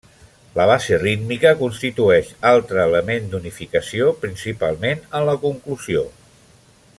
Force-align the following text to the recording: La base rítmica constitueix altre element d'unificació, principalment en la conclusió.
La 0.59 0.63
base 0.69 0.95
rítmica 1.01 1.51
constitueix 1.59 2.31
altre 2.53 2.81
element 2.85 3.29
d'unificació, 3.35 4.09
principalment 4.25 5.05
en 5.21 5.29
la 5.29 5.37
conclusió. 5.45 6.03